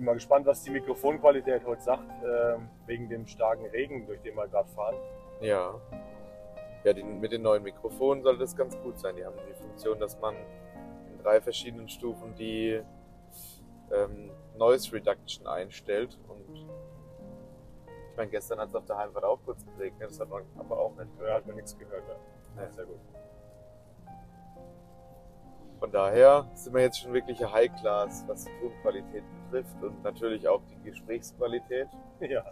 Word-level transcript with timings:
Bin 0.00 0.06
mal 0.06 0.14
gespannt, 0.14 0.46
was 0.46 0.62
die 0.62 0.70
Mikrofonqualität 0.70 1.62
heute 1.66 1.82
sagt, 1.82 2.10
ähm, 2.24 2.70
wegen 2.86 3.10
dem 3.10 3.26
starken 3.26 3.66
Regen, 3.66 4.06
durch 4.06 4.22
den 4.22 4.34
wir 4.34 4.48
gerade 4.48 4.70
fahren. 4.70 4.94
Ja. 5.42 5.74
Ja, 6.84 6.94
die, 6.94 7.02
mit 7.02 7.32
den 7.32 7.42
neuen 7.42 7.62
Mikrofonen 7.62 8.22
soll 8.22 8.38
das 8.38 8.56
ganz 8.56 8.74
gut 8.78 8.98
sein. 8.98 9.14
Die 9.16 9.26
haben 9.26 9.36
die 9.46 9.52
Funktion, 9.52 10.00
dass 10.00 10.18
man 10.18 10.34
in 10.36 11.22
drei 11.22 11.38
verschiedenen 11.42 11.86
Stufen 11.90 12.34
die 12.34 12.80
ähm, 13.92 14.30
Noise 14.56 14.90
Reduction 14.90 15.46
einstellt. 15.46 16.18
Und 16.28 16.56
ich 16.56 18.16
meine, 18.16 18.30
gestern 18.30 18.58
hat 18.58 18.70
es 18.70 18.74
auf 18.74 18.86
der 18.86 18.96
Heimfahrt 18.96 19.24
auch 19.26 19.40
kurz 19.44 19.66
geregnet, 19.66 20.08
das 20.08 20.18
hat 20.18 20.30
man 20.30 20.44
aber 20.56 20.78
auch 20.78 20.96
nicht 20.96 21.10
Da 21.20 21.34
hat 21.34 21.46
man 21.46 21.56
nichts 21.56 21.76
gehört. 21.76 22.04
Ja. 22.08 22.62
Nee. 22.64 22.70
Sehr 22.70 22.86
gut. 22.86 23.00
Von 25.80 25.90
daher 25.92 26.46
sind 26.54 26.74
wir 26.74 26.82
jetzt 26.82 27.00
schon 27.00 27.14
wirklich 27.14 27.42
ein 27.42 27.50
High-Class, 27.50 28.24
was 28.26 28.44
die 28.44 28.50
Tonqualität 28.60 29.22
betrifft 29.50 29.82
und 29.82 30.02
natürlich 30.04 30.46
auch 30.46 30.60
die 30.70 30.90
Gesprächsqualität. 30.90 31.88
Ja. 32.20 32.44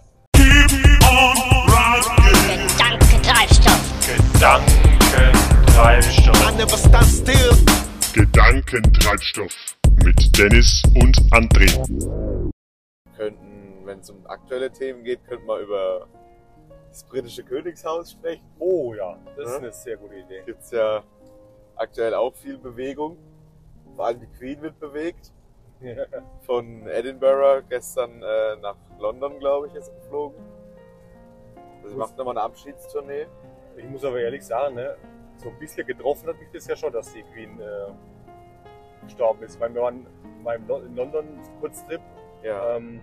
Gedankentreibstoff. 2.49 3.83
Gedankentreibstoff. 4.07 6.41
I 6.41 6.57
never 6.57 6.79
stand 6.79 7.05
still. 7.05 7.53
Gedankentreibstoff 8.15 9.77
mit 10.03 10.39
Dennis 10.39 10.83
und 10.95 11.19
André. 11.31 11.69
Könnten, 13.15 13.85
wenn 13.85 13.99
es 13.99 14.09
um 14.09 14.27
aktuelle 14.27 14.73
Themen 14.73 15.05
geht, 15.05 15.23
könnten 15.27 15.47
wir 15.47 15.59
über 15.59 16.07
das 16.89 17.05
britische 17.05 17.45
Königshaus 17.45 18.13
sprechen. 18.13 18.47
Oh 18.59 18.95
ja, 18.95 19.19
das 19.37 19.45
ist 19.47 19.53
Ja. 19.53 19.59
eine 19.59 19.73
sehr 19.73 19.97
gute 19.99 20.15
Idee. 20.15 20.43
Gibt 20.47 20.63
es 20.63 20.71
ja 20.71 21.03
aktuell 21.79 22.15
auch 22.15 22.35
viel 22.35 22.59
Bewegung. 22.59 23.17
Vor 23.97 24.07
allem 24.07 24.21
die 24.21 24.27
Queen 24.39 24.61
wird 24.63 24.79
bewegt. 24.79 25.33
Von 26.43 26.87
Edinburgh 26.89 27.63
gestern 27.69 28.21
äh, 28.23 28.57
nach 28.61 28.77
London, 28.99 29.39
glaube 29.39 29.69
ich, 29.69 29.75
ist 29.75 29.93
geflogen. 29.95 30.37
Also 31.79 31.91
sie 31.91 31.97
macht 31.97 32.17
nochmal 32.17 32.37
eine 32.37 32.45
Abschiedstournee. 32.45 33.27
Ich 33.77 33.85
muss 33.85 34.05
aber 34.05 34.19
ehrlich 34.21 34.45
sagen, 34.45 34.75
ne, 34.75 34.97
so 35.37 35.49
ein 35.51 35.59
bisschen 35.61 35.87
getroffen 35.87 36.29
hat 36.29 36.39
mich 36.41 36.49
das 36.53 36.67
ja 36.67 36.75
schon, 36.75 36.93
dass 36.93 37.13
die 37.13 37.23
Queen 37.23 37.61
äh, 37.61 37.93
gestorben 39.05 39.43
ist. 39.45 39.61
Meine, 39.61 39.75
wir 39.75 39.83
waren 39.83 40.07
in 40.57 40.67
Lo- 40.67 40.81
in 40.81 40.97
London 40.97 41.27
Kurztrip 41.61 42.01
Ja. 42.43 42.77
ähm, 42.77 43.01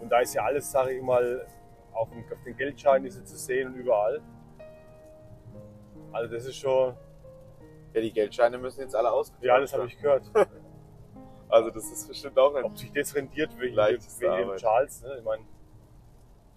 und 0.00 0.08
da 0.08 0.20
ist 0.20 0.34
ja 0.34 0.44
alles, 0.44 0.70
sage 0.70 0.92
ich 0.92 1.02
mal, 1.02 1.46
auf, 1.92 2.08
dem, 2.10 2.20
auf 2.32 2.42
den 2.44 2.56
Geldscheinen 2.56 3.06
ist 3.06 3.14
sie 3.14 3.24
zu 3.24 3.36
sehen 3.36 3.68
und 3.68 3.74
überall. 3.74 4.20
Also 6.12 6.32
das 6.32 6.44
ist 6.46 6.56
schon, 6.56 6.94
ja, 7.94 8.00
die 8.00 8.12
Geldscheine 8.12 8.58
müssen 8.58 8.80
jetzt 8.80 8.94
alle 8.96 9.10
ausgetauscht 9.12 9.44
ja, 9.46 9.60
das 9.60 9.72
habe 9.72 9.86
ich 9.86 9.98
gehört. 9.98 10.24
Also 11.48 11.68
das 11.68 11.84
ist 11.92 12.08
bestimmt 12.08 12.38
auch 12.38 12.54
Ob 12.54 12.62
nicht. 12.62 12.78
sich 12.78 12.92
das 12.92 13.14
rendiert 13.14 13.50
wegen, 13.60 13.76
dem, 13.76 14.00
wegen. 14.00 14.56
Charles. 14.56 15.02
Ne? 15.02 15.16
Ich 15.18 15.22
meine, 15.24 15.44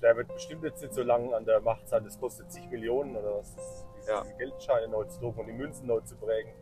der 0.01 0.15
wird 0.15 0.33
bestimmt 0.33 0.63
jetzt 0.63 0.81
nicht 0.81 0.93
so 0.93 1.03
lange 1.03 1.35
an 1.35 1.43
der 1.43 1.59
Macht 1.59 1.89
sein, 1.89 2.05
das 2.05 2.17
kostet 2.17 2.49
zig 2.49 2.69
Millionen 2.69 3.13
oder 3.17 3.39
was, 3.39 3.53
das, 3.55 3.85
diese, 3.97 4.11
Ja. 4.11 4.23
Geldscheine 4.37 4.87
neu 4.87 5.03
zu 5.03 5.19
drucken 5.19 5.41
und 5.41 5.47
die 5.47 5.51
Münzen 5.53 5.85
neu 5.87 5.99
zu 5.99 6.15
prägen. 6.15 6.53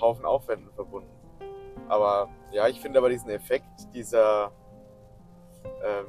Haufen 0.00 0.24
Aufwänden 0.24 0.70
verbunden. 0.74 1.10
Aber 1.88 2.28
ja, 2.52 2.68
ich 2.68 2.80
finde 2.80 3.00
aber 3.00 3.08
diesen 3.08 3.30
Effekt 3.30 3.64
dieser 3.92 4.52
ähm, 5.84 6.06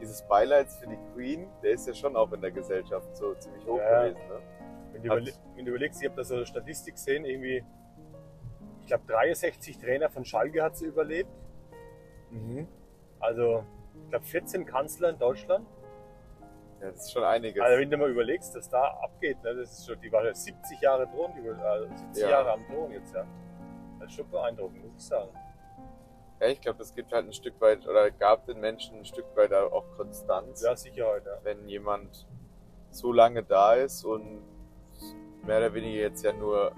dieses 0.00 0.22
Beileids 0.28 0.76
für 0.76 0.86
die 0.86 0.98
Queen, 1.14 1.48
der 1.64 1.72
ist 1.72 1.86
ja 1.88 1.94
schon 1.94 2.14
auch 2.14 2.30
in 2.32 2.40
der 2.40 2.52
Gesellschaft 2.52 3.16
so 3.16 3.34
ziemlich 3.34 3.66
hoch 3.66 3.78
Ja. 3.78 4.02
gewesen. 4.04 4.20
Ne? 4.28 4.40
Wenn 5.02 5.10
du, 5.10 5.16
überle 5.16 5.32
wenn 5.56 5.64
du 5.64 5.70
überlegst, 5.70 6.00
ich 6.02 6.08
habe 6.08 6.16
da 6.16 6.24
so 6.24 6.34
eine 6.34 6.46
Statistik 6.46 6.94
gesehen, 6.94 7.24
irgendwie, 7.24 7.64
ich 8.80 8.86
glaube 8.86 9.04
63 9.06 9.78
Trainer 9.78 10.10
von 10.10 10.24
Schalke 10.24 10.62
hat 10.62 10.76
sie 10.76 10.86
überlebt. 10.86 11.30
Also, 13.20 13.64
ich 14.04 14.10
glaube 14.10 14.24
14 14.24 14.64
Kanzler 14.66 15.10
in 15.10 15.18
Deutschland. 15.18 15.66
Ja, 16.80 16.90
das 16.90 17.04
ist 17.04 17.12
schon 17.12 17.24
einiges. 17.24 17.62
Also 17.62 17.78
wenn 17.78 17.90
du 17.90 17.98
mal 17.98 18.10
überlegst, 18.10 18.54
dass 18.54 18.68
da 18.70 18.82
abgeht, 19.02 19.42
ne, 19.42 19.54
das 19.54 19.78
ist 19.78 19.86
schon, 19.86 20.00
die 20.00 20.10
war 20.10 20.24
ja 20.24 20.34
70 20.34 20.80
Jahre 20.80 21.06
Thron, 21.10 21.32
die 21.36 21.46
war, 21.46 21.62
also 21.62 21.94
70 21.94 22.22
Ja. 22.22 22.30
Jahre 22.30 22.52
am 22.52 22.66
Thron 22.66 22.90
jetzt, 22.92 23.14
ja. 23.14 23.26
Das 23.98 24.08
ist 24.10 24.16
schon 24.16 24.30
beeindruckend, 24.30 24.82
muss 24.82 24.94
ich 24.96 25.04
sagen. 25.04 25.30
Ja, 26.40 26.46
ich 26.46 26.60
glaube, 26.62 26.78
das 26.78 26.94
gibt 26.94 27.12
halt 27.12 27.26
ein 27.26 27.34
Stück 27.34 27.60
weit 27.60 27.86
oder 27.86 28.10
gab 28.10 28.46
den 28.46 28.60
Menschen 28.60 28.98
ein 28.98 29.04
Stück 29.04 29.26
weit 29.36 29.52
auch 29.52 29.84
Konstanz. 29.96 30.62
Ja, 30.62 30.74
Sicherheit, 30.74 31.26
ja. 31.26 31.38
wenn 31.42 31.68
jemand 31.68 32.26
so 32.90 33.12
lange 33.12 33.42
da 33.42 33.74
ist 33.74 34.04
und 34.04 34.42
mehr 35.46 35.58
oder 35.58 35.74
weniger 35.74 36.00
jetzt 36.00 36.24
ja 36.24 36.32
nur 36.32 36.72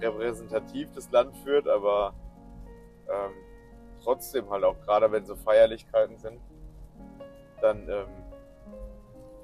repräsentativ 0.00 0.88
das 0.94 1.10
Land 1.10 1.36
führt, 1.38 1.68
aber 1.68 2.14
ähm, 3.08 3.32
trotzdem 4.02 4.48
halt 4.50 4.64
auch, 4.64 4.80
gerade 4.80 5.10
wenn 5.10 5.24
so 5.24 5.36
Feierlichkeiten 5.36 6.16
sind, 6.18 6.40
dann 7.60 7.88
ähm, 7.88 8.06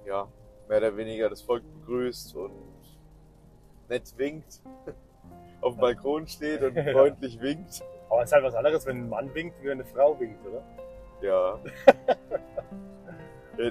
ja, 0.06 0.28
mehr 0.69 0.78
oder 0.78 0.97
weniger 0.97 1.28
das 1.28 1.42
Volk 1.42 1.62
begrüßt 1.80 2.36
und 2.36 2.53
nett 3.88 4.12
winkt, 4.16 4.60
auf 5.60 5.74
dem 5.74 5.80
Balkon 5.80 6.26
steht 6.26 6.62
und 6.62 6.74
freundlich 6.92 7.41
winkt. 7.41 7.82
Aber 8.08 8.22
es 8.22 8.28
ist 8.28 8.34
halt 8.34 8.44
was 8.44 8.54
anderes, 8.54 8.86
wenn 8.86 8.98
ein 8.98 9.08
Mann 9.08 9.34
winkt, 9.34 9.60
wie 9.60 9.66
wenn 9.66 9.80
eine 9.80 9.84
Frau 9.84 10.19
winkt, 10.20 10.44
oder? 10.47 10.62
Ja. 11.20 11.58
Ja, 13.56 13.70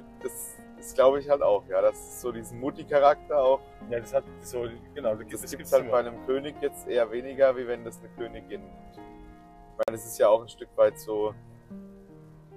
das 0.84 0.94
glaube 0.94 1.20
ich 1.20 1.30
halt 1.30 1.42
auch, 1.42 1.66
ja, 1.68 1.82
das 1.82 1.98
ist 1.98 2.22
so 2.22 2.32
diesen 2.32 2.60
Mutti-Charakter 2.60 3.38
auch 3.38 3.62
Ja, 3.90 4.00
das 4.00 4.14
hat 4.14 4.26
so, 4.42 4.68
genau, 4.94 5.16
Das, 5.16 5.42
das 5.42 5.52
gibt 5.52 5.64
es 5.64 5.72
halt 5.72 5.90
bei 5.90 6.00
einem 6.00 6.26
König 6.26 6.56
jetzt 6.62 6.88
eher 6.88 7.10
weniger, 7.10 7.56
wie 7.56 7.66
wenn 7.66 7.86
das 7.86 8.00
eine 8.00 8.10
Königin. 8.10 8.62
Ich 8.92 8.98
meine, 9.88 9.98
es 9.98 10.06
ist 10.06 10.20
ja 10.20 10.28
auch 10.28 10.42
ein 10.42 10.50
Stück 10.50 10.70
weit 10.76 11.00
so, 11.00 11.34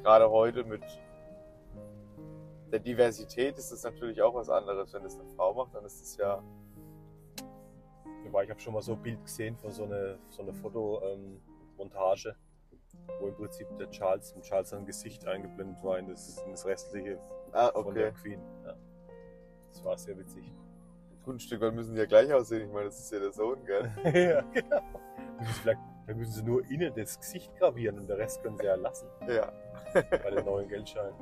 gerade 0.03 0.29
heute 0.29 0.65
mit 0.65 0.83
der 2.73 2.81
Diversität 2.81 3.57
ist 3.59 3.71
es 3.71 3.85
natürlich 3.85 4.21
auch 4.21 4.35
was 4.35 4.51
anderes. 4.51 4.93
Wenn 4.93 5.05
das 5.05 5.19
eine 5.19 5.29
Frau 5.37 5.55
macht, 5.55 5.75
dann 5.75 5.85
ist 5.85 6.03
es 6.03 6.17
ja, 6.17 6.43
Wobei 8.25 8.43
ich 8.43 8.51
habe 8.51 8.61
schon 8.61 8.75
mal 8.75 8.83
so 8.83 8.95
ein 8.95 9.03
Bild 9.03 9.23
gesehen 9.25 9.57
von 9.57 9.71
so 9.71 9.85
einer 9.85 10.19
so 10.31 10.43
eine 10.43 10.53
Fotomontage, 10.53 12.35
wo 13.21 13.29
im 13.29 13.37
Prinzip 13.37 13.69
der 13.79 13.89
Charles, 13.91 14.33
im 14.33 14.43
Charles 14.43 14.71
sein 14.71 14.85
Gesicht 14.85 15.25
eingeblendet 15.29 15.83
war 15.85 15.99
in 15.99 16.09
das, 16.09 16.43
in 16.45 16.51
das 16.51 16.67
restliche 16.67 17.21
ah, 17.57 17.71
von 17.83 17.95
der 17.95 18.09
okay. 18.09 18.17
Queen. 18.23 18.41
Ja. 18.65 18.75
Das 19.73 19.85
war 19.85 19.99
sehr 19.99 20.17
witzig. 20.19 20.53
Gut, 21.25 21.37
ein 21.37 21.41
Stück 21.41 21.61
weit 21.61 21.75
müssen 21.75 21.95
die 21.95 22.01
ja 22.01 22.07
gleich 22.07 22.33
aussehen. 22.33 22.67
Ich 22.69 22.73
meine, 22.73 22.87
das 22.87 22.99
ist 23.01 23.11
ja 23.13 23.19
der 23.19 23.33
Sohn, 23.33 23.65
gell? 23.65 23.91
ja, 24.05 24.41
genau. 24.53 24.81
Vielleicht, 25.63 25.81
dann 26.07 26.17
müssen 26.17 26.33
sie 26.33 26.43
nur 26.45 26.65
innen 26.71 26.95
das 26.95 27.19
Gesicht 27.19 27.55
gravieren 27.57 27.99
und 27.99 28.07
der 28.09 28.19
Rest 28.19 28.43
können 28.43 28.57
sie 28.57 28.65
ja 28.65 28.77
lassen 28.77 29.09
Ja, 29.29 29.53
bei 29.93 30.31
den 30.31 30.45
neuen 30.45 30.69
Geldscheinen. 30.69 31.15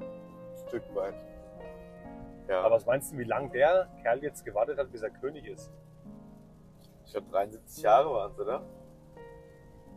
ein 0.00 0.68
Stück 0.68 0.82
weit. 0.94 1.14
Ja, 2.48 2.60
Aber 2.60 2.76
was 2.76 2.86
meinst 2.86 3.12
du, 3.12 3.18
wie 3.18 3.24
lange 3.24 3.50
der 3.50 3.88
Kerl 4.02 4.22
jetzt 4.22 4.44
gewartet 4.44 4.78
hat, 4.78 4.90
bis 4.92 5.02
er 5.02 5.10
König 5.10 5.46
ist? 5.46 5.72
ich 7.04 7.12
glaube 7.12 7.28
73 7.30 7.82
Jahre 7.82 8.10
waren 8.10 8.32
es, 8.32 8.38
oder? 8.38 8.62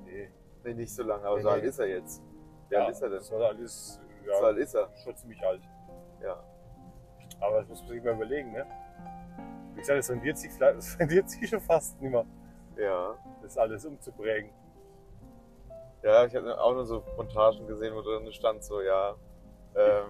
Nee. 0.06 0.30
Nee, 0.64 0.74
nicht 0.74 0.94
so 0.94 1.04
lange, 1.04 1.24
aber 1.26 1.38
Nee, 1.38 1.44
so 1.44 1.50
alt 1.50 1.62
nee. 1.64 1.70
ist 1.70 1.80
er 1.80 1.88
jetzt. 1.88 2.22
Wie 2.70 2.76
alt 2.76 2.90
ist 2.90 3.02
er 3.02 3.10
denn? 3.10 3.18
Das 3.20 3.32
war 3.32 3.42
alles 3.50 3.94
So 3.96 4.02
ja, 4.28 4.34
alt 4.46 4.58
ist 4.58 4.74
er. 4.76 4.90
schon 5.04 5.16
ziemlich 5.16 5.42
alt. 5.46 5.62
Ja. 6.22 6.44
Aber 7.42 7.60
das 7.60 7.68
muss 7.70 7.82
man 7.82 7.90
sich 7.92 8.04
mal 8.04 8.14
überlegen, 8.16 8.52
ne? 8.52 8.66
Wie 9.74 9.80
gesagt, 9.80 10.00
es 10.00 10.10
rendiert 10.10 10.38
sich, 10.38 10.52
vielleicht- 10.52 10.78
es 10.80 11.00
rendiert 11.00 11.30
sich 11.30 11.50
schon 11.50 11.62
fast 11.62 12.00
nicht 12.02 12.12
mehr, 12.12 12.26
Ja. 12.78 13.16
das 13.42 13.58
alles 13.58 13.86
umzuprägen. 13.86 14.52
Ja, 16.04 16.26
ich 16.26 16.36
habe 16.36 16.60
auch 16.60 16.74
nur 16.74 16.86
so 16.86 17.04
Montagen 17.18 17.68
gesehen, 17.68 17.94
wo 17.96 18.02
drin 18.02 18.32
stand 18.32 18.64
so, 18.64 18.82
ja, 18.82 19.16
ähm, 19.76 20.06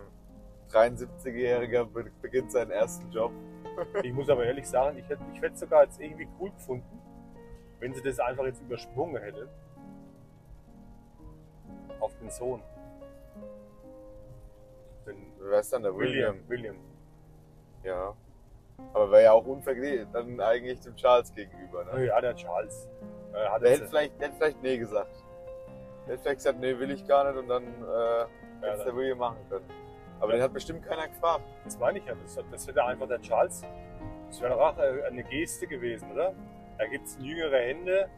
73-Jähriger 0.71 1.85
be- 1.85 2.11
beginnt 2.21 2.51
seinen 2.51 2.71
ersten 2.71 3.09
Job. 3.11 3.31
Ich 4.03 4.11
muss 4.11 4.29
aber 4.29 4.43
ehrlich 4.45 4.67
sagen, 4.67 4.97
ich 4.97 5.07
hätte 5.07 5.23
ich 5.33 5.41
es 5.41 5.59
sogar 5.59 5.83
jetzt 5.83 6.01
irgendwie 6.01 6.27
cool 6.39 6.51
gefunden, 6.51 6.99
wenn 7.79 7.93
sie 7.93 8.01
das 8.01 8.19
einfach 8.19 8.43
jetzt 8.43 8.61
übersprungen 8.61 9.21
hätte. 9.21 9.47
Auf 12.01 12.13
den 12.17 12.29
Sohn. 12.29 12.61
Den 15.09 15.33
Wer 15.39 15.59
ist 15.59 15.73
dann 15.73 15.83
der 15.83 15.95
William? 15.95 16.37
William. 16.47 16.75
Ja. 17.83 18.13
Aber 18.93 19.11
wäre 19.11 19.23
ja 19.23 19.31
auch 19.33 19.45
unverglichen 19.45 20.07
dann 20.13 20.39
eigentlich 20.39 20.79
dem 20.81 20.95
Charles 20.95 21.33
gegenüber. 21.33 21.83
Ne? 21.85 22.05
ja, 22.05 22.21
der 22.21 22.35
Charles. 22.35 22.87
Äh, 23.33 23.45
hat 23.49 23.61
Der 23.61 23.71
hätte 23.71 23.87
vielleicht, 23.87 24.19
hätte 24.19 24.35
vielleicht 24.37 24.61
nee 24.63 24.77
gesagt. 24.77 25.23
Der 26.05 26.13
hätte 26.13 26.23
vielleicht 26.23 26.37
gesagt, 26.37 26.59
nee, 26.59 26.77
will 26.77 26.91
ich 26.91 27.05
gar 27.07 27.29
nicht 27.29 27.39
und 27.41 27.47
dann 27.47 27.63
äh, 27.63 27.87
ja, 27.87 28.27
hätte 28.61 28.77
es 28.77 28.83
der 28.85 28.95
William 28.95 29.17
machen 29.17 29.37
können. 29.49 29.65
Aber 30.19 30.33
den 30.33 30.41
hat 30.41 30.53
bestimmt 30.53 30.85
keiner 30.85 31.07
gefragt. 31.07 31.43
das 31.63 31.77
meine 31.79 31.99
ich 31.99 32.05
ja. 32.05 32.13
Das, 32.15 32.39
das 32.51 32.67
hätte 32.67 32.83
einfach 32.83 33.07
der 33.07 33.21
Charles. 33.21 33.63
Das 34.27 34.41
wäre 34.41 34.53
doch 34.53 34.59
auch 34.61 34.77
eine 34.77 35.23
Geste 35.23 35.65
gewesen, 35.67 36.11
oder? 36.11 36.33
Da 36.77 36.85
gibt 36.87 37.05
es 37.07 37.17
jüngere 37.19 37.57
Hände, 37.57 38.09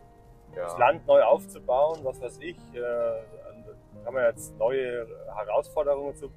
das 0.55 0.73
Ja. 0.73 0.79
Land 0.79 1.07
neu 1.07 1.21
aufzubauen, 1.23 1.99
was 2.03 2.21
weiß 2.21 2.39
ich. 2.39 2.57
Äh, 2.73 2.79
da 2.81 4.03
kann 4.03 4.13
man 4.13 4.23
jetzt 4.25 4.57
neue 4.57 5.07
Herausforderungen 5.35 6.15
zu, 6.15 6.29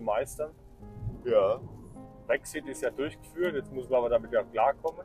zu 0.00 0.04
meistern. 0.04 0.50
ja. 1.24 1.60
Brexit 2.26 2.66
ist 2.68 2.82
ja 2.82 2.90
durchgeführt, 2.90 3.56
jetzt 3.56 3.72
muss 3.72 3.88
man 3.88 3.98
aber 3.98 4.08
damit 4.08 4.32
ja 4.32 4.42
klarkommen. 4.44 5.04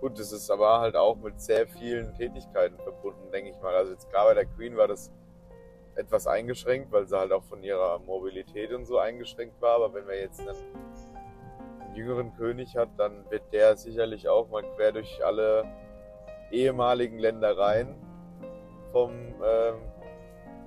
Gut, 0.00 0.18
das 0.18 0.32
ist 0.32 0.50
aber 0.50 0.80
halt 0.80 0.96
auch 0.96 1.16
mit 1.16 1.40
sehr 1.40 1.66
vielen 1.66 2.14
Tätigkeiten 2.14 2.76
verbunden, 2.76 3.30
denke 3.32 3.50
ich 3.50 3.60
mal. 3.62 3.74
Also 3.74 3.92
jetzt 3.92 4.10
gerade 4.10 4.28
bei 4.28 4.34
der 4.34 4.44
Queen 4.44 4.76
war 4.76 4.86
das 4.86 5.10
etwas 5.96 6.26
eingeschränkt, 6.26 6.92
weil 6.92 7.06
sie 7.06 7.18
halt 7.18 7.32
auch 7.32 7.42
von 7.44 7.62
ihrer 7.62 7.98
Mobilität 8.00 8.70
und 8.72 8.84
so 8.84 8.98
eingeschränkt 8.98 9.60
war. 9.62 9.76
Aber 9.76 9.94
wenn 9.94 10.04
man 10.04 10.16
jetzt 10.16 10.40
einen, 10.40 10.50
einen 11.80 11.94
jüngeren 11.94 12.36
König 12.36 12.76
hat, 12.76 12.90
dann 12.98 13.24
wird 13.30 13.50
der 13.52 13.76
sicherlich 13.76 14.28
auch 14.28 14.50
mal 14.50 14.62
quer 14.76 14.92
durch 14.92 15.24
alle 15.24 15.64
ehemaligen 16.50 17.18
Ländereien 17.18 17.96
vom 18.92 19.10
ähm, 19.10 19.93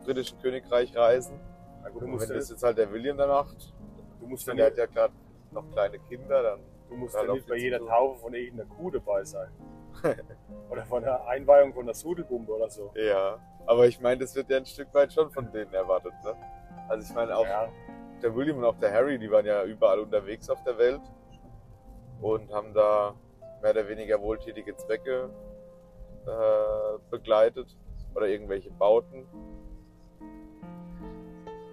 britischen 0.07 0.39
Königreich 0.39 0.95
reisen. 0.95 1.39
Na 1.83 1.89
gut, 1.89 2.01
du 2.01 2.07
musst, 2.07 2.30
wenn 2.30 2.38
das 2.38 2.50
jetzt 2.50 2.63
halt 2.63 2.77
der 2.77 2.92
William 2.92 3.18
dann 3.18 3.30
macht, 3.30 3.74
du 4.21 4.27
musst 4.27 4.48
meine, 4.48 4.57
der 4.57 4.68
hat 4.68 4.77
ja 4.77 4.86
gerade 4.86 5.13
noch 5.51 5.69
kleine 5.71 6.00
Kinder, 6.00 6.42
dann 6.42 6.59
du 6.89 6.95
musst 6.95 7.13
ja 7.13 7.31
nicht 7.31 7.48
bei 7.48 7.57
jeder. 7.57 7.80
Taufe 7.80 8.21
von 8.21 8.33
irgendeiner 8.33 8.69
Kuh 8.69 8.89
dabei 8.89 9.24
sein. 9.25 9.50
oder 10.69 10.86
von 10.86 11.04
der 11.04 11.27
Einweihung 11.27 11.74
von 11.74 11.86
der 11.86 11.95
Sudelbombe 11.95 12.54
oder 12.54 12.69
so. 12.69 12.92
ja. 12.95 13.38
Aber 13.65 13.86
ich 13.86 14.00
meine, 14.00 14.21
das 14.21 14.33
wird 14.33 14.50
ja 14.50 14.57
ein 14.57 14.65
Stück 14.65 14.94
weit 14.94 15.12
schon 15.12 15.30
von 15.30 15.51
denen 15.51 15.74
erwartet, 15.74 16.13
ne? 16.24 16.33
Also 16.88 17.06
ich 17.06 17.13
meine 17.13 17.36
auch 17.36 17.44
Ja, 17.44 17.68
der 18.21 18.33
William 18.33 18.59
und 18.59 18.63
auch 18.63 18.80
der 18.80 18.94
Harry, 18.94 19.19
die 19.19 19.30
waren 19.30 19.45
ja 19.45 19.65
überall 19.65 20.00
unterwegs 20.00 20.50
auf 20.50 20.63
der 20.63 20.77
Welt 20.77 21.01
und 22.21 22.50
haben 22.54 22.74
da 22.74 23.13
mehr 23.62 23.71
oder 23.71 23.89
weniger 23.89 24.21
wohltätige 24.21 24.74
Zwecke 24.77 25.30
äh, 26.25 26.98
begleitet 27.12 27.75
oder 28.15 28.27
irgendwelche 28.27 28.71
Bauten 28.71 29.25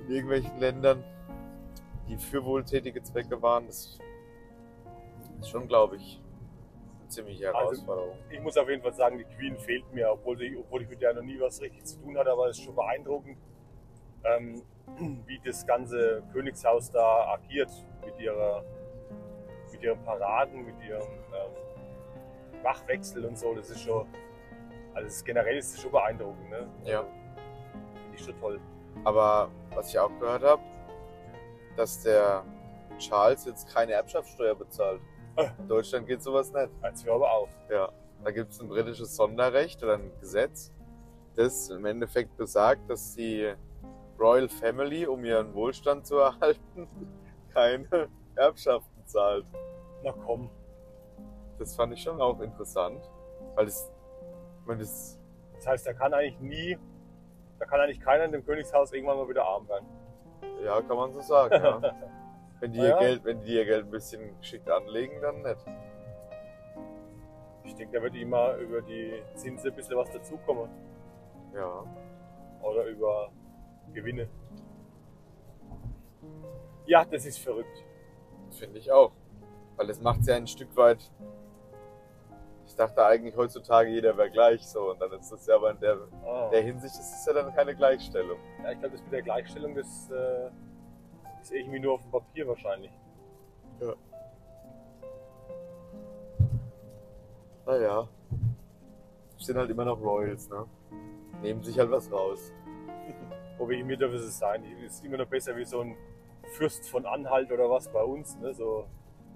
in 0.07 0.11
irgendwelchen 0.15 0.59
Ländern, 0.59 1.03
die 2.09 2.17
für 2.17 2.45
wohltätige 2.45 3.03
Zwecke 3.03 3.41
waren. 3.41 3.67
Das 3.67 3.99
ist 5.41 5.49
schon, 5.49 5.67
glaube 5.69 5.97
ich, 5.97 6.21
eine 7.01 7.09
ziemliche 7.09 7.49
Also- 7.49 7.59
Herausforderung. 7.61 8.19
ich 8.31 8.41
muss 8.41 8.57
auf 8.57 8.69
jeden 8.69 8.83
Fall 8.83 8.95
sagen, 8.95 9.19
die 9.19 9.25
Queen 9.25 9.57
fehlt 9.59 9.91
mir, 9.93 10.11
obwohl, 10.13 10.37
sie, 10.39 10.57
obwohl 10.57 10.83
ich 10.83 10.89
mit 10.89 11.01
der 11.01 11.15
noch 11.15 11.23
nie 11.23 11.39
was 11.41 11.61
richtig 11.61 11.85
zu 11.85 11.99
tun 12.01 12.17
hatte, 12.19 12.31
aber 12.33 12.49
es 12.49 12.59
ist 12.59 12.65
schon 12.65 12.75
beeindruckend, 12.75 13.39
ähm, 14.25 14.63
wie 15.27 15.41
das 15.45 15.67
ganze 15.67 16.23
Königshaus 16.33 16.91
da 16.91 17.35
agiert 17.35 17.71
mit 18.05 18.19
ihrer 18.19 18.65
mit 19.73 19.83
ihren 19.83 20.01
Paraden, 20.05 20.65
mit 20.65 20.77
ihrem 20.87 21.03
ähm, 21.03 22.63
Wachwechsel 22.63 23.25
und 23.25 23.37
so. 23.37 23.55
Das 23.55 23.71
ist 23.71 23.81
schon, 23.81 24.07
also 24.95 25.07
das 25.09 25.25
generell 25.25 25.57
ist 25.59 25.75
das 25.75 25.83
schon 25.83 25.91
beeindruckend. 25.91 26.49
Ne? 26.49 26.69
Ja. 26.85 27.01
Also, 27.01 27.11
Finde 28.05 28.15
ich 28.17 28.25
schon 28.25 28.39
toll. 28.41 28.61
Aber 29.03 29.51
was 29.75 29.89
ich 29.89 29.99
auch 29.99 30.11
gehört 30.21 30.43
habe, 30.43 30.63
dass 31.77 32.03
der 32.03 32.45
Charles 32.99 33.45
jetzt 33.45 33.73
keine 33.73 33.93
Erbschaftssteuer 33.93 34.55
bezahlt. 34.55 35.01
Ah. 35.37 35.51
In 35.59 35.69
Deutschland 35.69 36.07
geht 36.07 36.23
sowas 36.23 36.53
nicht. 36.53 36.71
Jetzt 36.83 37.05
hör 37.05 37.15
aber 37.17 37.33
auf. 37.33 37.49
Ja, 37.69 37.91
da 38.23 38.31
gibt 38.31 38.53
es 38.53 38.61
ein 38.61 38.69
britisches 38.69 39.17
Sonderrecht 39.17 39.83
oder 39.83 39.95
ein 39.95 40.13
Gesetz, 40.21 40.73
das 41.35 41.71
im 41.71 41.85
Endeffekt 41.85 42.37
besagt, 42.37 42.89
dass 42.89 43.15
die 43.15 43.53
Royal 44.19 44.49
Family, 44.49 45.07
um 45.07 45.25
ihren 45.25 45.53
Wohlstand 45.55 46.07
zu 46.07 46.19
erhalten, 46.19 46.89
keine 47.55 48.09
Erbschaften 48.37 49.07
zahlt. 49.07 49.45
Na 50.03 50.13
komm. 50.13 50.51
Das 51.59 51.75
fand 51.75 51.93
ich 51.93 52.03
schon 52.03 52.21
auch 52.21 52.41
interessant, 52.41 53.01
weil 53.55 53.67
es, 53.67 53.91
ich 54.61 54.67
meine, 54.67 54.81
das, 54.81 55.19
Das 55.57 55.67
heißt, 55.67 55.87
da 55.87 55.93
kann 55.93 56.13
eigentlich 56.15 56.41
nie, 56.41 56.79
da 57.59 57.65
kann 57.67 57.81
eigentlich 57.81 58.01
keiner 58.01 58.25
in 58.25 58.33
dem 58.33 58.45
Königshaus 58.45 58.93
irgendwann 58.93 59.17
mal 59.19 59.29
wieder 59.29 59.45
arm 59.45 59.69
werden. 59.69 59.87
ja, 60.65 60.81
kann 60.83 60.97
man 60.97 61.13
so 61.13 61.21
sagen. 61.21 61.55
Ja. 61.55 61.81
Wenn 62.61 62.73
die, 62.73 62.79
ihr 62.79 62.89
Ja. 62.89 62.99
Geld, 62.99 63.25
wenn 63.25 63.41
die 63.43 63.53
ihr 63.55 63.65
Geld 63.67 63.85
ein 63.85 63.91
bisschen 63.91 64.39
geschickt 64.39 64.71
anlegen, 64.71 65.21
dann 65.21 65.43
nicht. 65.43 65.67
Ich 67.65 67.75
denke, 67.75 67.99
da 67.99 68.03
wird 68.03 68.15
immer 68.15 68.55
über 68.57 68.81
die 68.81 69.23
Zinsen 69.35 69.71
ein 69.71 69.77
bisschen 69.77 69.97
was 69.99 70.11
dazukommen. 70.11 70.71
Ja, 71.53 71.85
Oder 72.63 72.87
über 72.87 73.31
Gewinne. 73.93 74.29
Ja, 76.87 77.05
das 77.05 77.27
ist 77.27 77.39
verrückt. 77.39 77.85
finde 78.51 78.79
ich 78.79 78.91
auch. 78.91 79.13
Weil 79.77 79.89
das 79.89 80.01
macht 80.01 80.21
es 80.21 80.29
ja 80.29 80.37
ein 80.37 80.47
Stück 80.47 80.75
weit. 80.77 81.11
Ich 82.67 82.77
dachte 82.77 83.05
eigentlich 83.05 83.37
heutzutage 83.37 83.91
jeder 83.91 84.17
wäre 84.17 84.31
gleich 84.31 84.67
so 84.67 84.91
und 84.91 85.01
dann 85.01 85.13
ist 85.13 85.31
das 85.31 85.47
ja 85.47 85.57
aber 85.57 85.71
in 85.71 85.81
der. 85.81 85.95
In 85.95 86.51
der 86.53 86.63
Hinsicht 86.63 86.95
ist 86.95 87.15
es 87.15 87.27
ja 87.27 87.33
dann 87.33 87.55
keine 87.55 87.75
Gleichstellung. 87.75 88.39
Ja, 88.63 88.73
ich 88.73 88.79
glaube, 88.79 88.93
das 88.93 89.03
mit 89.03 89.13
der 89.13 89.23
Gleichstellung, 89.23 89.75
das 89.75 90.11
äh, 90.11 90.51
ist 91.43 91.53
irgendwie 91.53 91.81
nur 91.81 91.95
auf 91.95 92.03
dem 92.03 92.11
Papier 92.11 92.49
wahrscheinlich. 92.49 92.91
Naja. 97.67 98.09
Sind 99.39 99.57
halt 99.59 99.71
immer 99.71 99.85
noch 99.85 100.01
Royals, 100.01 100.49
ne? 100.49 100.67
Nehmen 101.43 101.63
sich 101.63 101.79
halt 101.79 101.91
was 101.91 102.11
raus. 102.11 102.53
Wo 103.59 103.69
wir 103.69 103.85
mir 103.85 103.97
dürfen 103.97 104.17
es 104.17 104.39
sein. 104.39 104.65
Ist 104.85 105.05
immer 105.05 105.19
noch 105.19 105.27
besser 105.27 105.57
wie 105.57 105.65
so 105.65 105.81
ein 105.81 105.97
Fürst 106.53 106.89
von 106.89 107.05
Anhalt 107.07 107.51
oder 107.53 107.69
was 107.69 107.91
bei 107.91 108.03
uns. 108.03 108.39
Ne? 108.39 108.55
So, 108.55 108.87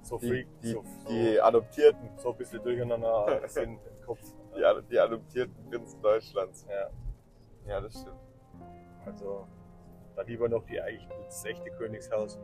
so 0.09 0.19
Die, 0.19 0.29
freak, 0.29 0.47
die, 0.63 0.73
so, 0.73 0.85
die 1.09 1.41
Adoptierten, 1.41 2.09
so, 2.19 2.31
ein 2.33 2.37
bisschen 2.39 2.63
durcheinander 2.63 3.43
sind 3.49 3.79
im 3.85 4.07
Kopf. 4.07 4.21
die, 4.57 4.63
die 4.91 4.99
adoptierten 4.99 5.55
Prinzen 5.71 6.01
Deutschlands. 6.03 6.67
Ja, 6.69 6.91
Ja, 7.67 7.81
das 7.81 7.93
stimmt. 8.01 8.17
also 9.07 9.47
da 10.17 10.23
lieber 10.23 10.49
noch 10.49 10.65
die 10.65 10.81
eigentlich 10.81 11.09
das 11.27 11.45
echte 11.45 11.71
Königshaus. 11.73 12.39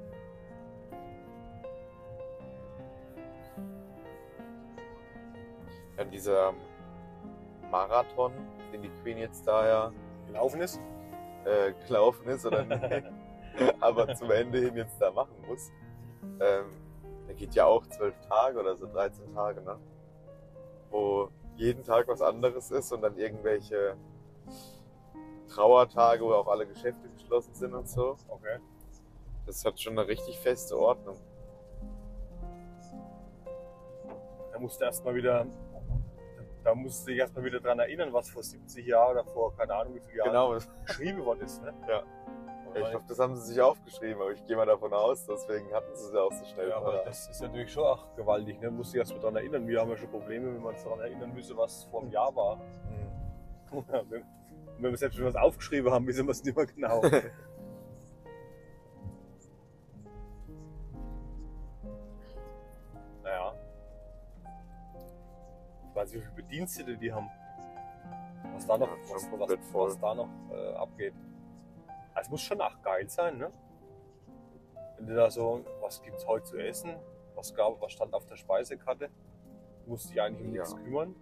Ja, 5.97 6.05
dieser 6.05 6.53
Marathon, 7.71 8.33
den 8.73 8.83
die 8.83 8.91
Queen 9.03 9.19
jetzt 9.19 9.47
da 9.47 9.67
ja 9.67 9.93
Gelaufen 10.27 10.61
ist. 10.61 10.81
äh, 11.45 11.73
gelaufen 11.87 12.27
ist 12.29 12.47
oder 12.47 12.65
nicht, 12.65 13.05
aber 13.81 14.15
zum 14.15 14.31
Ende 14.31 14.59
hin 14.61 14.77
jetzt 14.77 15.01
da 15.01 15.11
machen 15.11 15.35
muss, 15.47 15.71
ähm, 16.41 16.67
der 17.27 17.35
geht 17.35 17.55
ja 17.55 17.67
auch 17.67 17.87
zwölf 17.87 18.15
Tage 18.29 18.59
oder 18.61 18.77
so, 18.77 18.87
13 18.87 19.35
Tage, 19.35 19.63
ne? 19.63 19.79
Wo 20.91 21.29
jeden 21.57 21.83
Tag 21.85 22.09
was 22.09 22.21
anderes 22.21 22.71
ist 22.71 22.93
und 22.93 23.03
dann 23.03 23.17
irgendwelche 23.17 23.97
Trauertage, 25.49 26.25
wo 26.25 26.33
auch 26.33 26.49
alle 26.49 26.67
Geschäfte 26.67 27.09
geschlossen 27.09 27.55
sind 27.55 27.75
und 27.75 27.89
so. 27.89 28.17
Okay. 28.29 28.59
Das 29.47 29.65
hat 29.65 29.81
schon 29.81 29.99
eine 29.99 30.09
richtig 30.09 30.39
feste 30.39 30.79
Ordnung. 30.79 31.17
Da 34.53 34.59
musst 34.59 34.81
du 34.81 34.85
erstmal 34.85 35.15
wieder, 35.15 35.47
da 36.63 36.75
musst 36.75 37.07
du 37.07 37.11
dich 37.11 37.21
erstmal 37.21 37.45
wieder 37.45 37.61
dran 37.61 37.79
erinnern, 37.79 38.13
was 38.13 38.31
vor 38.31 38.43
70 38.43 38.87
Jahren 38.87 39.13
oder 39.13 39.25
vor 39.25 39.55
keine 39.57 39.75
Ahnung 39.75 39.95
wie 39.95 40.01
viele 40.01 40.19
Jahren 40.19 40.31
Genau, 40.31 40.59
geschrieben 40.87 41.25
worden 41.25 41.41
ist. 41.41 41.63
Ne? 41.63 41.75
Ja. 41.89 42.03
Ich 42.81 42.95
hoffe, 42.95 43.05
das 43.09 43.19
haben 43.19 43.37
sie 43.37 43.53
sich 43.53 43.61
aufgeschrieben, 43.61 44.21
aber 44.21 44.33
ich 44.33 44.45
gehe 44.47 44.57
mal 44.57 44.67
davon 44.67 44.93
aus, 44.93 45.27
deswegen 45.27 45.73
hatten 45.73 45.95
sie 45.95 46.07
es 46.07 46.13
ja 46.13 46.21
auch 46.21 46.33
so 46.33 46.45
schnell. 46.45 46.69
Ja, 46.69 46.77
aber 46.77 47.03
das 47.05 47.29
ist 47.29 47.41
natürlich 47.41 47.73
schon 47.73 47.85
auch 47.85 48.15
gewaltig. 48.17 48.61
Ne? 48.61 48.71
Musst 48.71 48.93
dich 48.93 48.99
erstmal 48.99 49.21
daran 49.21 49.37
erinnern. 49.37 49.67
Wir 49.67 49.81
haben 49.81 49.91
ja 49.91 49.97
schon 49.97 50.11
Probleme, 50.11 50.55
wenn 50.55 50.63
wir 50.63 50.69
uns 50.71 50.83
daran 50.83 51.01
erinnern 51.01 51.33
müssen, 51.35 51.57
was 51.57 51.85
vor 51.85 52.03
einem 52.03 52.11
Jahr 52.11 52.35
war. 52.35 52.57
Mhm. 52.57 53.85
wenn, 54.11 54.25
wenn 54.79 54.91
wir 54.91 54.97
selbst 54.97 55.17
schon 55.17 55.27
was 55.27 55.37
aufgeschrieben 55.37 55.93
haben, 55.93 56.07
wissen 56.07 56.27
wir 56.27 56.33
es 56.33 56.43
nicht 56.43 56.57
mehr 56.57 56.67
genau. 56.67 57.01
naja. 63.23 63.55
Ich 65.89 65.95
weiß 65.95 66.13
nicht, 66.13 66.23
wie 66.23 66.27
viele 66.27 66.43
Bedienstete 66.43 66.97
die 66.97 67.13
haben. 67.13 67.31
Was 68.53 68.67
da 68.67 68.77
noch, 68.79 68.89
was, 69.11 69.31
was, 69.33 69.59
was 69.73 69.99
da 70.01 70.15
noch 70.15 70.29
äh, 70.53 70.75
abgeht. 70.75 71.15
Es 72.21 72.29
muss 72.31 72.43
schon 72.43 72.61
auch 72.61 72.81
geil 72.83 73.09
sein, 73.09 73.39
ne? 73.39 73.51
Wenn 74.97 75.07
du 75.09 75.15
da 75.15 75.31
so, 75.31 75.65
was 75.81 76.01
gibt's 76.03 76.27
heute 76.27 76.45
zu 76.45 76.59
essen? 76.59 76.95
Was 77.35 77.55
gab, 77.55 77.81
was 77.81 77.93
stand 77.93 78.15
auf 78.15 78.25
der 78.27 78.37
Speisekarte? 78.37 79.09
Du 79.85 79.91
musst 79.91 80.11
dich 80.11 80.21
eigentlich 80.21 80.47
um 80.47 80.55
Ja. 80.55 80.63
nichts 80.63 80.77
kümmern. 80.77 81.15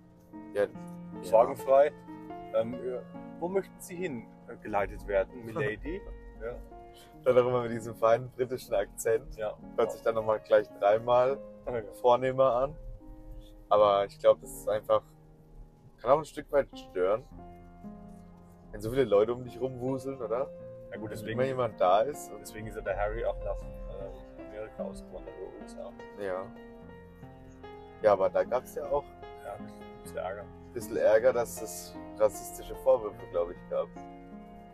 Ja, 0.55 0.67
Sorgenfrei. 1.23 1.93
Ähm, 2.55 2.75
ja, 2.87 3.01
wo 3.41 3.49
möchten 3.49 3.81
Sie 3.81 3.97
hingeleitet 3.97 5.07
werden, 5.07 5.45
Milady? 5.45 6.01
ja. 6.43 6.55
Dann 7.25 7.39
auch 7.39 7.49
immer 7.49 7.63
mit 7.63 7.73
diesem 7.73 7.95
feinen 7.95 8.31
britischen 8.31 8.75
Akzent. 8.75 9.37
ja. 9.37 9.57
Hört 9.77 9.93
sich 9.93 10.03
dann 10.03 10.15
nochmal 10.15 10.41
gleich 10.41 10.69
dreimal 10.79 11.39
vornehmer 12.01 12.55
an. 12.57 12.77
Aber 13.69 14.05
ich 14.05 14.19
glaube, 14.19 14.41
das 14.43 14.51
ist 14.53 14.69
einfach, 14.69 15.03
kann 15.99 16.11
auch 16.11 16.19
ein 16.19 16.25
Stück 16.27 16.51
weit 16.53 16.69
stören. 16.79 17.25
Wenn 18.71 18.81
so 18.81 18.91
viele 18.91 19.05
Leute 19.05 19.33
um 19.33 19.45
dich 19.45 19.59
rumwuseln, 19.61 20.21
oder? 20.21 20.49
Ja 20.93 20.99
gut, 20.99 21.11
Wenn 21.11 21.17
deswegen, 21.17 21.33
immer 21.41 21.45
jemand 21.45 21.81
da 21.81 22.03
ist. 22.03 22.31
Und, 22.31 22.41
deswegen 22.41 22.67
ist 22.67 22.77
ja 22.77 22.83
der 22.83 22.97
Harry 22.99 23.25
auch 23.25 23.37
nach 23.45 23.57
ähm, 23.63 24.47
Amerika 24.49 24.85
ausgewandert 24.85 25.35
oder 25.41 25.63
USA. 25.63 25.93
ja. 26.23 26.45
Ja, 28.03 28.13
aber 28.15 28.29
da 28.31 28.43
gab 28.43 28.65
es 28.65 28.75
ja 28.75 28.85
auch 28.91 29.05
Ja, 29.45 29.55
ein 29.55 30.03
bisschen 30.03 30.17
Ärger. 30.19 30.43
ein 30.43 30.73
bisschen 30.73 30.97
Ärger, 30.97 31.33
dass 31.33 31.63
es 31.63 31.97
rassistische 32.19 32.75
Vorwürfe, 32.77 33.17
glaube 33.31 33.53
ich, 33.53 33.71
gab 33.71 33.87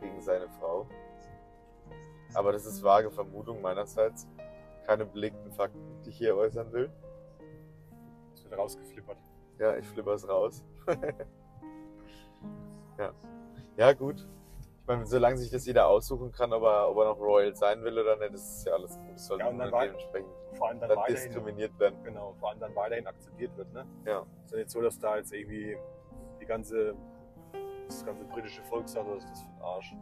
gegen 0.01 0.21
seine 0.23 0.49
Frau. 0.59 0.87
Aber 2.35 2.53
das 2.53 2.65
ist 2.67 2.83
vage 2.83 3.11
Vermutung 3.11 3.61
meinerseits. 3.61 4.27
Keine 4.87 5.05
belegten 5.05 5.53
Fakten, 5.53 5.79
die 6.05 6.09
ich 6.11 6.17
hier 6.19 6.35
äußern 6.37 6.73
will. 6.73 6.91
Es 8.35 8.43
wird 8.45 8.59
rausgeflippert. 8.59 9.19
Ja, 9.59 9.77
ich 9.77 9.87
flipper's 9.87 10.27
raus. 10.27 10.65
ja. 12.99 13.13
Ja, 13.77 13.93
gut. 13.93 14.27
Meine, 14.89 15.07
solange 15.07 15.37
sich 15.37 15.51
das 15.51 15.67
jeder 15.67 15.87
aussuchen 15.87 16.33
kann, 16.33 16.51
ob 16.53 16.63
er, 16.63 16.89
ob 16.91 16.97
er 16.97 17.05
noch 17.05 17.19
Royal 17.21 17.55
sein 17.55 17.83
will 17.85 17.99
oder 17.99 18.17
nicht, 18.17 18.33
das 18.33 18.41
ist 18.41 18.67
ja 18.67 18.73
alles 18.73 18.97
gut. 18.99 19.13
Das 19.13 19.27
soll 19.27 19.39
Ja, 19.39 19.49
und 19.49 19.59
dann 19.59 19.71
dementsprechend 19.71 20.31
Vor 20.55 20.69
allem 20.69 20.81
dann, 20.81 20.89
dann 20.89 20.99
weiterhin. 20.99 21.15
diskriminiert 21.17 21.79
werden. 21.79 22.03
Genau, 22.05 22.35
vor 22.41 22.51
allem 22.51 22.61
dann 22.61 22.75
weiterhin 22.75 23.07
akzeptiert 23.07 23.55
wird. 23.57 23.71
Ne? 23.75 23.85
Ja. 24.07 24.25
ist 24.45 24.51
ja 24.53 24.57
nicht 24.59 24.71
so, 24.71 24.81
dass 24.81 24.99
da 24.99 25.19
jetzt 25.19 25.33
irgendwie 25.33 25.77
die 26.41 26.47
ganze, 26.47 26.95
das 27.87 28.05
ganze 28.05 28.25
britische 28.25 28.63
Volk 28.63 28.89
sagt, 28.89 29.07
das 29.09 29.25
ist 29.25 29.31
das 29.31 29.43
für 29.43 29.51
ein 29.51 29.63
Arsch. 29.63 29.95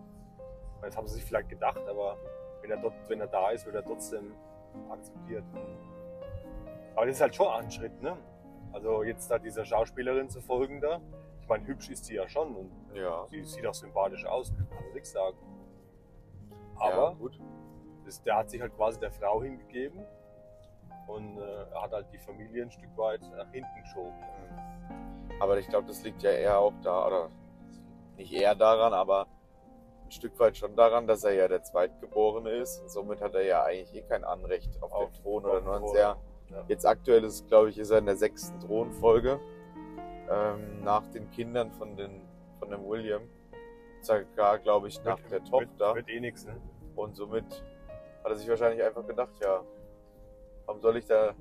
Das 0.82 0.96
haben 0.96 1.08
sie 1.08 1.14
sich 1.16 1.24
vielleicht 1.24 1.48
gedacht, 1.48 1.80
aber 1.88 2.16
wenn 2.62 2.70
er, 2.70 2.76
dort, 2.76 2.94
wenn 3.08 3.20
er 3.20 3.26
da 3.26 3.50
ist, 3.50 3.66
wird 3.66 3.74
er 3.74 3.84
trotzdem 3.84 4.32
akzeptiert. 4.88 5.42
Aber 6.94 7.06
das 7.06 7.16
ist 7.16 7.20
halt 7.22 7.34
schon 7.34 7.48
ein 7.48 7.70
Schritt, 7.70 8.00
ne? 8.02 8.16
Also 8.72 9.02
jetzt 9.02 9.28
da 9.30 9.38
dieser 9.38 9.64
Schauspielerin 9.64 10.28
zu 10.30 10.40
folgen 10.40 10.80
da. 10.80 11.00
Ich 11.40 11.48
meine, 11.48 11.66
hübsch 11.66 11.90
ist 11.90 12.04
sie 12.04 12.14
ja 12.14 12.28
schon 12.28 12.54
und 12.56 12.70
Ja. 12.94 13.26
sie 13.30 13.42
sieht 13.44 13.66
auch 13.66 13.74
sympathisch 13.74 14.24
aus, 14.26 14.52
nichts 14.96 15.12
sagen. 15.12 15.36
ja, 16.50 16.80
Aber 16.80 17.14
gut. 17.16 17.38
das, 18.04 18.22
der 18.22 18.36
hat 18.36 18.50
sich 18.50 18.60
halt 18.60 18.74
quasi 18.76 18.98
der 18.98 19.10
Frau 19.12 19.42
hingegeben 19.42 20.00
und 21.06 21.38
äh, 21.38 21.62
er 21.72 21.82
hat 21.82 21.92
halt 21.92 22.06
die 22.12 22.18
Familie 22.18 22.64
ein 22.64 22.70
Stück 22.70 22.96
weit 22.96 23.20
nach 23.22 23.50
hinten 23.52 23.80
geschoben. 23.82 24.14
Aber 25.40 25.58
ich 25.58 25.68
glaube, 25.68 25.86
das 25.86 26.02
liegt 26.02 26.22
ja 26.22 26.30
eher 26.30 26.58
auch 26.58 26.72
da, 26.82 27.06
oder 27.06 27.30
nicht 28.16 28.32
eher 28.32 28.54
daran, 28.54 28.92
aber 28.94 29.26
ein 30.04 30.10
Stück 30.10 30.38
weit 30.40 30.56
schon 30.56 30.74
daran, 30.76 31.06
dass 31.06 31.24
er 31.24 31.32
ja 31.34 31.48
der 31.48 31.62
Zweitgeborene 31.62 32.50
ist 32.50 32.80
und 32.80 32.90
somit 32.90 33.20
hat 33.20 33.34
er 33.34 33.42
ja 33.44 33.62
eigentlich 33.64 33.94
eh 33.94 34.02
kein 34.08 34.24
Anrecht 34.24 34.70
auf, 34.82 34.92
Auf- 34.92 35.10
den 35.12 35.22
Thron 35.22 35.44
oder 35.44 35.60
nur 35.60 35.76
ein 35.76 35.88
sehr. 35.88 36.16
ja. 36.50 36.64
Jetzt 36.68 36.86
aktuell 36.86 37.24
ist, 37.24 37.46
glaube 37.48 37.68
ich, 37.70 37.78
ist 37.78 37.90
er 37.90 37.98
in 37.98 38.06
der 38.06 38.16
sechsten 38.16 38.58
Thronfolge 38.60 39.40
ähm, 40.30 40.82
nach 40.82 41.06
den 41.08 41.28
Kindern 41.30 41.70
von, 41.72 41.96
den, 41.96 42.22
von 42.58 42.70
dem 42.70 42.86
William. 42.88 43.22
Sogar, 44.06 44.58
glaube 44.58 44.88
ich, 44.88 45.02
nach 45.04 45.20
der 45.30 45.42
Tochter. 45.44 45.94
Wird, 45.94 46.06
wird 46.06 46.10
eh 46.10 46.20
nichts, 46.20 46.46
ne? 46.46 46.56
Und 46.94 47.16
somit 47.16 47.44
hat 48.22 48.30
er 48.30 48.36
sich 48.36 48.48
wahrscheinlich 48.48 48.82
einfach 48.82 49.06
gedacht, 49.06 49.32
ja, 49.42 49.62
warum 50.64 50.80
soll 50.80 50.96
ich 50.96 51.06
da 51.06 51.34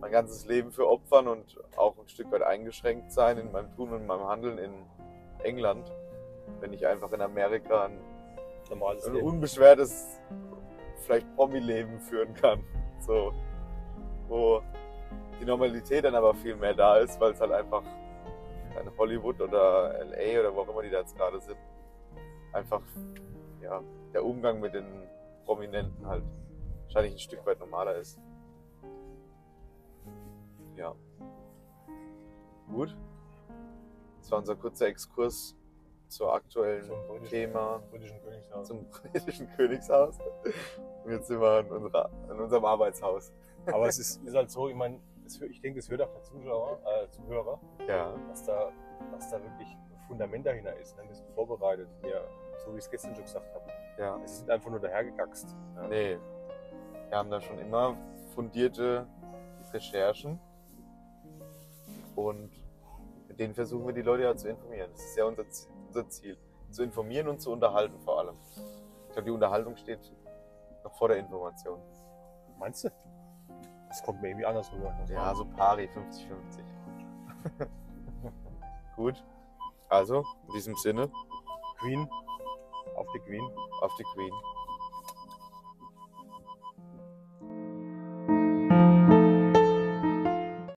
mein 0.00 0.10
ganzes 0.10 0.46
Leben 0.46 0.72
für 0.72 0.88
opfern 0.88 1.28
und 1.28 1.58
auch 1.76 1.96
ein 1.98 2.08
Stück 2.08 2.32
weit 2.32 2.42
eingeschränkt 2.42 3.12
sein 3.12 3.38
in 3.38 3.52
meinem 3.52 3.74
Tun 3.74 3.92
und 3.92 4.06
meinem 4.06 4.26
Handeln 4.26 4.58
in 4.58 4.72
England, 5.42 5.92
wenn 6.60 6.72
ich 6.72 6.86
einfach 6.86 7.12
in 7.12 7.20
Amerika 7.20 7.84
ein, 7.84 8.00
Normales 8.70 9.06
ein 9.06 9.14
Leben. 9.14 9.26
unbeschwertes, 9.26 10.18
vielleicht 11.04 11.34
Promi-Leben 11.36 12.00
führen 12.00 12.34
kann. 12.34 12.64
So, 13.00 13.32
wo 14.28 14.62
die 15.40 15.44
Normalität 15.44 16.04
dann 16.04 16.14
aber 16.14 16.34
viel 16.34 16.56
mehr 16.56 16.74
da 16.74 16.98
ist, 16.98 17.20
weil 17.20 17.32
es 17.32 17.40
halt 17.40 17.52
einfach 17.52 17.82
in 18.80 18.98
Hollywood 18.98 19.40
oder 19.40 19.94
LA 20.04 20.40
oder 20.40 20.54
wo 20.54 20.60
auch 20.60 20.68
immer 20.68 20.82
die 20.82 20.90
da 20.90 21.00
jetzt 21.00 21.16
gerade 21.16 21.40
sind, 21.40 21.56
einfach 22.52 22.82
ja, 23.62 23.82
der 24.12 24.24
Umgang 24.24 24.60
mit 24.60 24.74
den 24.74 24.86
Prominenten 25.44 26.06
halt 26.06 26.24
wahrscheinlich 26.84 27.14
ein 27.14 27.18
Stück 27.18 27.44
weit 27.46 27.58
normaler 27.60 27.96
ist. 27.96 28.18
Ja. 30.76 30.94
Gut. 32.68 32.96
Das 34.20 34.30
war 34.30 34.38
unser 34.38 34.56
kurzer 34.56 34.86
Exkurs 34.86 35.56
zur 36.08 36.32
aktuellen 36.34 36.84
Zum 36.84 37.24
Thema, 37.24 37.82
britischen 37.90 38.20
Königshaus. 38.22 38.66
zum 38.68 38.86
britischen 39.12 39.48
Königshaus. 39.56 40.18
Und 41.04 41.12
jetzt 41.12 41.28
sind 41.28 41.40
wir 41.40 41.60
in, 41.60 41.70
unserer, 41.70 42.10
in 42.30 42.40
unserem 42.40 42.64
Arbeitshaus. 42.64 43.32
Aber 43.66 43.86
es 43.86 43.98
ist, 43.98 44.22
ist 44.24 44.34
halt 44.34 44.50
so, 44.50 44.68
ich 44.68 44.74
meine, 44.74 45.00
ich 45.48 45.60
denke, 45.60 45.78
es 45.78 45.88
hört 45.90 46.02
auch 46.02 46.12
der 46.12 46.22
Zuschauer, 46.22 46.80
äh, 46.84 47.08
Zuhörer, 47.10 47.60
Ja. 47.86 48.12
dass 48.28 48.44
da, 48.44 48.72
dass 49.12 49.30
da 49.30 49.40
wirklich 49.42 49.68
Fundament 50.10 50.44
dahinter 50.44 50.76
ist. 50.76 50.96
Ne? 50.96 51.04
Wir 51.06 51.14
sind 51.14 51.30
vorbereitet, 51.30 51.88
wir, 52.02 52.28
so 52.64 52.72
wie 52.72 52.78
ich 52.78 52.84
es 52.84 52.90
gestern 52.90 53.14
schon 53.14 53.24
gesagt 53.24 53.54
habe. 53.54 53.64
Ja. 53.96 54.18
Es 54.24 54.38
ist 54.38 54.50
einfach 54.50 54.68
nur 54.68 54.80
dahergegackst. 54.80 55.54
Ja. 55.76 55.86
Nee. 55.86 56.18
Wir 57.08 57.16
haben 57.16 57.30
da 57.30 57.40
schon 57.40 57.58
immer 57.60 57.96
fundierte 58.34 59.06
Recherchen. 59.72 60.40
Und 62.16 62.50
mit 63.28 63.38
denen 63.38 63.54
versuchen 63.54 63.86
wir 63.86 63.94
die 63.94 64.02
Leute 64.02 64.24
ja 64.24 64.36
zu 64.36 64.48
informieren. 64.48 64.90
Das 64.90 65.04
ist 65.04 65.16
ja 65.16 65.24
unser, 65.26 65.44
unser 65.86 66.08
Ziel. 66.08 66.36
Zu 66.70 66.82
informieren 66.82 67.28
und 67.28 67.40
zu 67.40 67.52
unterhalten 67.52 67.98
vor 68.00 68.18
allem. 68.18 68.34
Ich 69.06 69.12
glaube, 69.12 69.26
die 69.26 69.30
Unterhaltung 69.30 69.76
steht 69.76 70.00
noch 70.82 70.92
vor 70.94 71.08
der 71.08 71.18
Information. 71.18 71.80
Meinst 72.58 72.84
du? 72.84 72.88
Das 73.88 74.02
kommt 74.02 74.20
mir 74.22 74.28
irgendwie 74.28 74.46
anders 74.46 74.72
rüber. 74.72 74.92
Ja, 75.08 75.34
so 75.34 75.44
pari 75.44 75.88
50-50. 75.88 76.62
Gut. 78.96 79.24
Also, 79.90 80.24
in 80.46 80.54
diesem 80.54 80.76
Sinne, 80.76 81.10
Queen, 81.80 82.08
auf 82.96 83.06
die 83.12 83.20
Queen. 83.20 83.44
auf 83.80 83.94
die 83.96 84.04
Queen. 84.14 84.32